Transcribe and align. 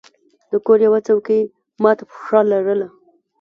د 0.49 0.51
کور 0.65 0.79
یوه 0.87 0.99
څوکۍ 1.07 1.41
مات 1.83 1.99
پښه 2.09 2.39
لرله. 2.51 2.87